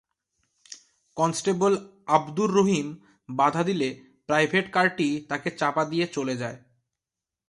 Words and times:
Constable 1.17 1.73
Abdur 2.07 2.49
Rahim 2.53 2.87
বাধা 3.29 3.61
দিলে 3.63 3.89
private 4.29 4.65
কারটি 4.71 5.07
তাঁকে 5.29 5.49
চাপা 5.51 5.83
দিয়ে 5.85 6.05
চলে 6.07 6.35
যায়। 6.35 6.57